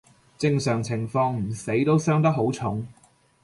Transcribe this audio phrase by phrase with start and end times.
[0.39, 2.87] 正常情況唔死都傷得好重